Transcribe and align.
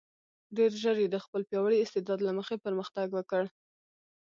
ډېر 0.57 0.71
ژر 0.81 0.95
یې 1.03 1.07
د 1.11 1.17
خپل 1.25 1.41
پیاوړي 1.49 1.77
استعداد 1.81 2.19
له 2.27 2.31
مخې 2.37 2.55
پرمختګ 2.65 3.07
وکړ. 3.13 3.43